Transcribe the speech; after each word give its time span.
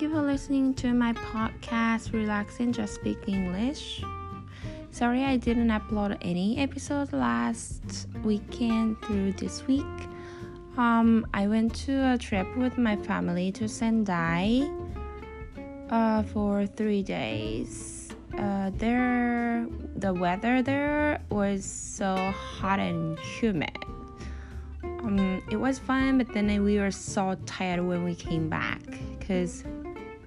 Thank 0.00 0.12
you 0.12 0.18
for 0.18 0.26
listening 0.26 0.72
to 0.76 0.94
my 0.94 1.12
podcast, 1.12 2.14
Relaxing 2.14 2.72
Just 2.72 2.94
Speak 2.94 3.18
English. 3.26 4.02
Sorry 4.90 5.24
I 5.24 5.36
didn't 5.36 5.68
upload 5.68 6.16
any 6.22 6.56
episodes 6.56 7.12
last 7.12 8.08
weekend 8.24 8.96
through 9.02 9.32
this 9.32 9.66
week. 9.66 9.84
Um, 10.78 11.26
I 11.34 11.48
went 11.48 11.74
to 11.84 12.14
a 12.14 12.16
trip 12.16 12.46
with 12.56 12.78
my 12.78 12.96
family 12.96 13.52
to 13.52 13.68
Sendai 13.68 14.70
uh, 15.90 16.22
for 16.22 16.64
three 16.64 17.02
days. 17.02 18.08
Uh, 18.38 18.70
there, 18.76 19.66
the 19.96 20.14
weather 20.14 20.62
there 20.62 21.20
was 21.28 21.62
so 21.62 22.16
hot 22.32 22.80
and 22.80 23.18
humid. 23.18 23.76
Um, 24.82 25.42
it 25.50 25.56
was 25.56 25.78
fun, 25.78 26.16
but 26.16 26.32
then 26.32 26.64
we 26.64 26.78
were 26.78 26.90
so 26.90 27.36
tired 27.44 27.84
when 27.84 28.02
we 28.02 28.14
came 28.14 28.48
back 28.48 28.80
because 29.18 29.62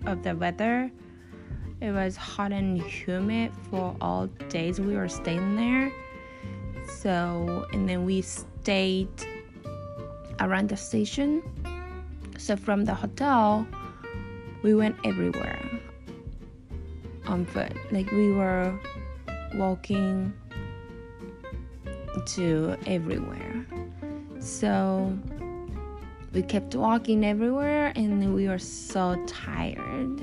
of 0.06 0.24
the 0.24 0.36
weather. 0.36 0.92
It 1.82 1.92
was 1.92 2.16
hot 2.16 2.52
and 2.52 2.82
humid 2.82 3.52
for 3.70 3.96
all 4.00 4.28
days 4.50 4.80
we 4.80 4.96
were 4.96 5.10
staying 5.10 5.56
there. 5.56 5.92
So, 6.88 7.66
and 7.74 7.88
then 7.88 8.06
we 8.06 8.22
stayed 8.22 9.10
around 10.40 10.70
the 10.70 10.78
station. 10.78 11.42
So, 12.38 12.56
from 12.56 12.86
the 12.86 12.94
hotel, 12.94 13.68
we 14.62 14.74
went 14.76 14.96
everywhere 15.06 15.60
on 17.28 17.46
foot. 17.46 17.74
Like, 17.92 18.12
we 18.12 18.32
were 18.32 18.74
walking 19.56 20.34
to 22.26 22.78
everywhere. 22.86 23.66
So 24.40 25.18
we 26.34 26.42
kept 26.42 26.74
walking 26.76 27.24
everywhere 27.24 27.94
and 27.96 28.34
we 28.34 28.48
were 28.48 28.60
so 28.60 29.24
tired. 29.28 30.20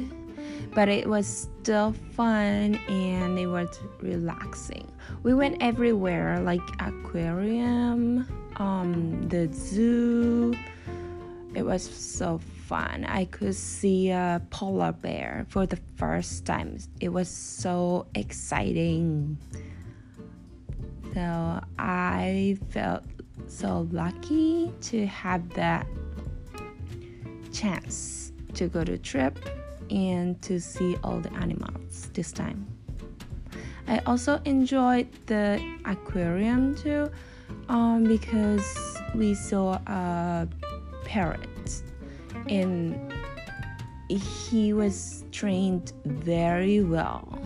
But 0.74 0.88
it 0.88 1.08
was 1.08 1.48
still 1.62 1.94
fun 2.12 2.76
and 2.88 3.38
it 3.38 3.46
was 3.46 3.68
relaxing. 4.00 4.90
We 5.22 5.34
went 5.34 5.62
everywhere 5.62 6.40
like 6.40 6.60
aquarium, 6.80 8.26
um, 8.56 9.28
the 9.28 9.52
zoo. 9.52 10.54
It 11.54 11.62
was 11.62 11.82
so 11.82 12.38
fun. 12.66 13.04
I 13.04 13.24
could 13.24 13.56
see 13.56 14.10
a 14.10 14.40
polar 14.50 14.92
bear 14.92 15.46
for 15.48 15.66
the 15.66 15.78
first 15.96 16.44
time. 16.44 16.78
It 17.00 17.08
was 17.08 17.28
so 17.28 18.06
exciting. 18.14 19.38
So 21.14 21.60
I 21.78 22.56
felt 22.70 23.02
so 23.48 23.88
lucky 23.90 24.72
to 24.82 25.06
have 25.06 25.48
that 25.54 25.86
chance 27.52 28.32
to 28.54 28.68
go 28.68 28.84
to 28.84 28.98
trip 28.98 29.38
and 29.90 30.40
to 30.42 30.60
see 30.60 30.96
all 31.02 31.20
the 31.20 31.32
animals 31.34 32.10
this 32.14 32.32
time. 32.32 32.66
I 33.88 33.98
also 34.06 34.40
enjoyed 34.44 35.08
the 35.26 35.60
aquarium 35.84 36.76
too 36.76 37.10
um, 37.68 38.04
because 38.04 38.96
we 39.14 39.34
saw 39.34 39.74
a 39.86 40.48
parrot 41.04 41.82
and 42.48 43.12
he 44.08 44.72
was 44.72 45.24
trained 45.32 45.92
very 46.04 46.82
well. 46.82 47.38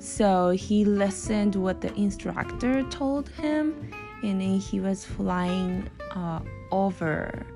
So 0.00 0.50
he 0.50 0.84
listened 0.84 1.54
what 1.56 1.80
the 1.80 1.92
instructor 1.94 2.82
told 2.84 3.28
him 3.30 3.90
and 4.22 4.42
he 4.60 4.80
was 4.80 5.04
flying 5.04 5.88
uh, 6.14 6.40
over 6.70 7.46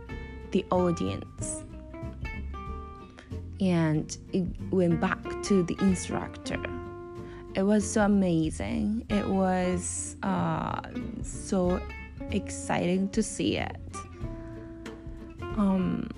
the 0.51 0.65
audience 0.71 1.62
and 3.63 4.19
it 4.33 4.45
went 4.73 5.01
back 5.01 5.23
to 5.45 5.63
the 5.63 5.77
instructor. 5.81 6.61
It 7.55 7.63
was 7.63 7.89
so 7.89 8.05
amazing. 8.05 9.07
It 9.09 9.29
was 9.29 10.17
uh, 10.23 10.81
so 11.23 11.81
exciting 12.31 13.09
to 13.11 13.23
see 13.23 13.59
it. 13.59 13.77
Um, 15.57 16.09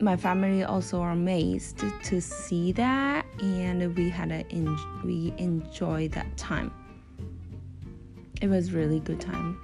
my 0.00 0.16
family 0.16 0.64
also 0.64 1.00
are 1.00 1.10
amazed 1.10 1.82
to 2.04 2.20
see 2.20 2.72
that 2.72 3.26
and 3.40 3.94
we 3.96 4.08
had 4.08 4.30
a 4.30 4.46
en- 4.50 5.02
we 5.04 5.34
enjoyed 5.36 6.12
that 6.12 6.36
time. 6.36 6.72
It 8.40 8.48
was 8.48 8.72
really 8.72 9.00
good 9.00 9.20
time. 9.20 9.60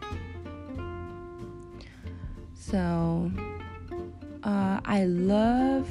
So 2.55 3.31
uh, 4.43 4.81
I 4.85 5.05
love 5.05 5.89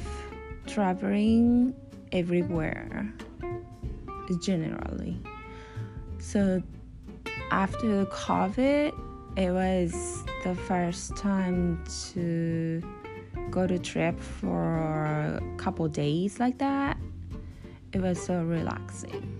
traveling 0.66 1.74
everywhere 2.12 3.12
generally. 4.40 5.18
So 6.18 6.62
after 7.50 7.98
the 7.98 8.06
COVID, 8.06 8.92
it 9.36 9.50
was 9.50 10.24
the 10.44 10.54
first 10.54 11.16
time 11.16 11.82
to 12.12 12.82
go 13.50 13.66
to 13.66 13.78
trip 13.78 14.18
for 14.18 14.76
a 14.76 15.42
couple 15.56 15.86
days 15.88 16.40
like 16.40 16.58
that. 16.58 16.96
It 17.92 18.00
was 18.00 18.20
so 18.22 18.42
relaxing. 18.42 19.38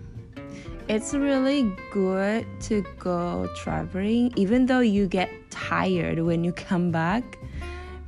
It's 0.88 1.14
really 1.14 1.72
good 1.92 2.46
to 2.62 2.84
go 2.98 3.48
traveling 3.56 4.32
even 4.36 4.66
though 4.66 4.80
you 4.80 5.06
get 5.06 5.30
tired 5.50 6.18
when 6.18 6.44
you 6.44 6.52
come 6.52 6.90
back, 6.90 7.38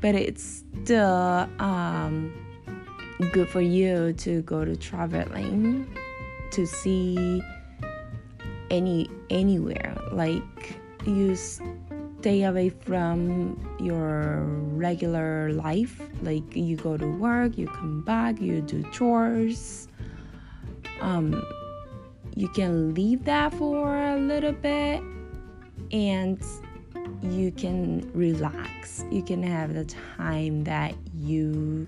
but 0.00 0.14
it's 0.14 0.64
still 0.82 1.48
um, 1.58 2.34
good 3.32 3.48
for 3.48 3.60
you 3.60 4.12
to 4.14 4.42
go 4.42 4.64
to 4.64 4.76
traveling 4.76 5.86
to 6.50 6.66
see 6.66 7.42
any 8.70 9.08
anywhere. 9.30 9.96
Like 10.12 10.78
you 11.06 11.36
stay 11.36 12.44
away 12.44 12.70
from 12.70 13.76
your 13.80 14.44
regular 14.44 15.52
life. 15.52 16.00
Like 16.22 16.56
you 16.56 16.76
go 16.76 16.96
to 16.96 17.06
work 17.06 17.56
you 17.58 17.66
come 17.68 18.02
back 18.02 18.40
you 18.40 18.60
do 18.60 18.82
chores. 18.90 19.88
Um, 21.00 21.44
you 22.34 22.48
can 22.48 22.94
leave 22.94 23.24
that 23.24 23.54
for 23.54 23.96
a 23.96 24.16
little 24.16 24.52
bit 24.52 25.02
and 25.92 26.42
you 27.22 27.52
can 27.52 28.10
relax. 28.12 29.04
You 29.10 29.22
can 29.22 29.42
have 29.42 29.74
the 29.74 29.84
time 30.16 30.64
that 30.64 30.94
you 31.14 31.86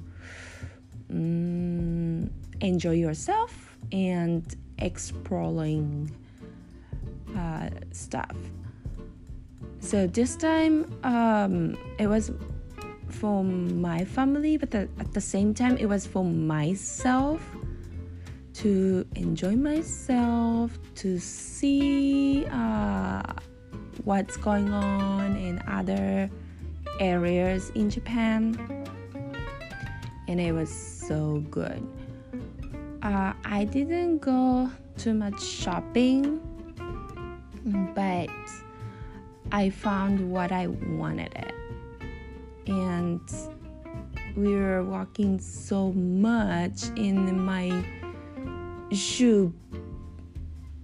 mm, 1.13 2.31
enjoy 2.61 2.95
yourself 2.95 3.77
and 3.93 4.57
exploring 4.79 6.11
uh, 7.37 7.71
stuff. 7.93 8.37
So 9.81 10.07
this 10.07 10.37
time, 10.37 10.93
um, 11.05 11.77
it 11.99 12.07
was 12.07 12.33
for 13.09 13.45
my 13.45 14.05
family, 14.05 14.57
but 14.57 14.71
the, 14.71 14.89
at 14.99 15.13
the 15.13 15.21
same 15.21 15.55
time, 15.55 15.77
it 15.77 15.87
was 15.87 16.07
for 16.07 16.25
myself 16.25 17.41
to 18.55 19.07
enjoy 19.15 19.55
myself, 19.55 20.79
to 20.97 21.19
see. 21.19 22.47
Uh, 22.47 23.23
what's 24.05 24.37
going 24.37 24.73
on 24.73 25.37
in 25.37 25.63
other 25.67 26.31
areas 27.01 27.71
in 27.75 27.91
Japan. 27.91 28.87
And 30.29 30.41
it 30.41 30.53
was 30.53 30.71
so 30.71 31.45
good. 31.51 31.87
Uh, 33.03 33.33
I 33.45 33.65
didn't 33.65 34.19
go 34.19 34.71
too 34.97 35.15
much 35.15 35.43
shopping, 35.43 36.41
but 37.95 38.29
I 39.53 39.71
found 39.71 40.31
what 40.31 40.53
I 40.53 40.67
wanted 40.67 41.33
it. 41.37 41.53
And 42.67 43.21
we 44.37 44.55
were 44.55 44.85
walking 44.85 45.39
so 45.39 45.93
much 45.93 46.85
in 46.97 47.45
my 47.45 47.85
shoe 48.93 49.53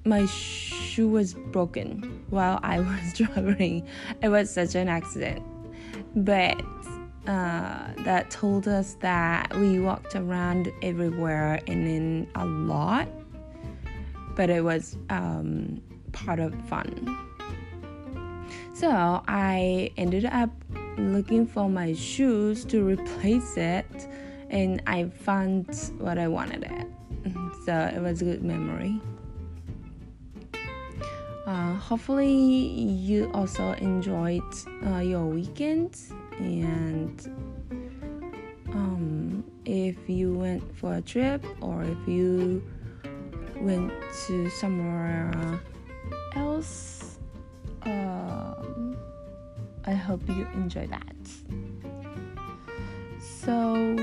my 0.04 0.26
shoe 0.26 1.08
was 1.08 1.34
broken 1.34 2.24
while 2.30 2.58
I 2.62 2.80
was 2.80 3.12
driving. 3.14 3.86
It 4.22 4.28
was 4.28 4.50
such 4.50 4.74
an 4.74 4.88
accident. 4.88 5.44
But 6.14 6.60
uh, 7.26 7.92
that 7.98 8.30
told 8.30 8.66
us 8.66 8.96
that 9.00 9.54
we 9.56 9.78
walked 9.78 10.16
around 10.16 10.72
everywhere 10.82 11.60
and 11.66 11.86
in 11.86 12.28
a 12.34 12.44
lot, 12.44 13.08
but 14.34 14.50
it 14.50 14.64
was 14.64 14.96
um, 15.08 15.80
part 16.12 16.40
of 16.40 16.52
fun. 16.68 17.18
So 18.74 19.22
I 19.28 19.92
ended 19.96 20.24
up 20.24 20.50
looking 20.98 21.46
for 21.46 21.68
my 21.68 21.92
shoes 21.92 22.64
to 22.66 22.84
replace 22.84 23.56
it, 23.56 24.08
and 24.50 24.82
I 24.86 25.04
found 25.04 25.92
what 25.98 26.18
I 26.18 26.28
wanted 26.28 26.64
it. 26.64 26.86
So 27.64 27.72
it 27.94 28.02
was 28.02 28.20
a 28.22 28.24
good 28.24 28.42
memory. 28.42 29.00
Uh, 31.46 31.74
hopefully, 31.74 32.32
you 32.32 33.30
also 33.34 33.74
enjoyed 33.74 34.42
uh, 34.84 34.98
your 34.98 35.26
weekend 35.26 35.96
and 36.38 37.20
um, 38.70 39.44
if 39.64 39.96
you 40.08 40.34
went 40.34 40.76
for 40.76 40.94
a 40.94 41.02
trip 41.02 41.44
or 41.60 41.82
if 41.82 42.08
you 42.08 42.62
went 43.62 43.92
to 44.26 44.50
somewhere 44.50 45.60
else. 46.34 47.18
Um, 47.82 48.96
I 49.84 49.92
hope 49.92 50.28
you 50.28 50.46
enjoy 50.54 50.86
that. 50.88 51.16
So, 53.20 53.96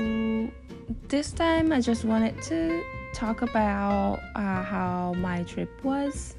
this 1.08 1.32
time 1.32 1.72
I 1.72 1.80
just 1.80 2.04
wanted 2.04 2.40
to 2.42 2.82
talk 3.14 3.42
about 3.42 4.20
uh, 4.34 4.62
how 4.62 5.14
my 5.16 5.42
trip 5.44 5.70
was, 5.84 6.36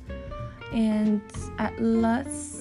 and 0.74 1.22
at 1.58 1.80
last, 1.82 2.61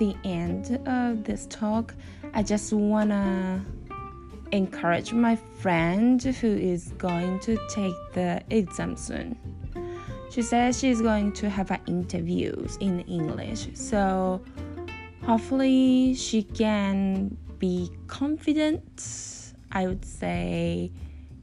the 0.00 0.16
end 0.24 0.80
of 0.88 1.24
this 1.24 1.46
talk, 1.46 1.94
I 2.32 2.42
just 2.42 2.72
wanna 2.72 3.62
encourage 4.50 5.12
my 5.12 5.36
friend 5.36 6.22
who 6.22 6.48
is 6.48 6.92
going 6.96 7.38
to 7.40 7.58
take 7.68 7.94
the 8.14 8.42
exam 8.48 8.96
soon. 8.96 9.36
She 10.30 10.42
says 10.42 10.80
she's 10.80 11.02
going 11.02 11.32
to 11.34 11.50
have 11.50 11.70
an 11.70 11.80
interviews 11.86 12.78
in 12.80 13.00
English, 13.00 13.68
so 13.74 14.40
hopefully 15.22 16.14
she 16.14 16.44
can 16.44 17.36
be 17.58 17.90
confident. 18.06 19.52
I 19.70 19.86
would 19.86 20.04
say 20.04 20.90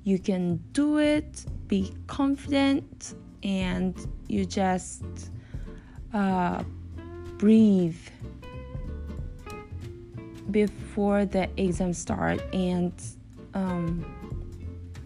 you 0.04 0.18
can 0.18 0.58
do 0.72 0.98
it, 0.98 1.46
be 1.68 1.94
confident, 2.08 3.14
and 3.44 3.94
you 4.28 4.46
just 4.46 5.04
uh, 6.12 6.64
breathe 7.38 8.00
before 10.52 11.26
the 11.26 11.50
exam 11.58 11.94
start 11.94 12.42
and 12.54 12.94
um, 13.54 14.06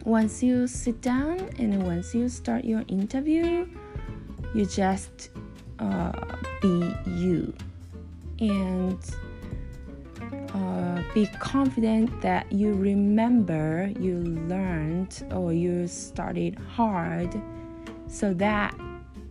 once 0.03 0.41
you 0.41 0.67
sit 0.67 1.01
down 1.01 1.39
and 1.59 1.83
once 1.83 2.13
you 2.13 2.27
start 2.29 2.65
your 2.65 2.83
interview 2.87 3.67
you 4.53 4.65
just 4.65 5.29
uh, 5.79 6.11
be 6.61 6.93
you. 7.05 7.53
And 8.39 8.99
uh, 10.53 11.03
be 11.13 11.27
confident 11.39 12.21
that 12.21 12.51
you 12.51 12.73
remember 12.73 13.91
you 13.99 14.17
learned 14.47 15.23
or 15.31 15.53
you 15.53 15.87
studied 15.87 16.57
hard 16.59 17.41
so 18.07 18.33
that 18.33 18.73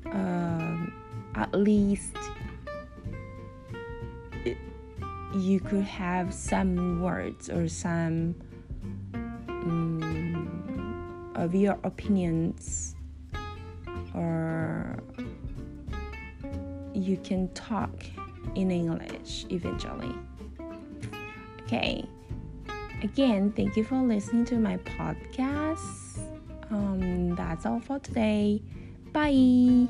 um, 0.06 0.92
at 1.34 1.52
least 1.54 2.16
you 5.34 5.60
could 5.60 5.84
have 5.84 6.34
some 6.34 7.00
words 7.00 7.48
or 7.48 7.68
some 7.68 8.34
um, 9.48 11.32
of 11.34 11.54
your 11.54 11.78
opinions 11.84 12.96
or 14.14 14.98
you 16.94 17.16
can 17.18 17.48
talk 17.54 18.04
in 18.54 18.70
English 18.70 19.46
eventually. 19.50 20.14
Okay. 21.62 22.04
Again, 23.02 23.52
thank 23.52 23.76
you 23.76 23.84
for 23.84 23.96
listening 23.96 24.44
to 24.46 24.56
my 24.56 24.76
podcast. 24.78 26.18
Um, 26.70 27.34
that's 27.34 27.64
all 27.64 27.80
for 27.80 27.98
today. 27.98 28.62
Bye. 29.12 29.88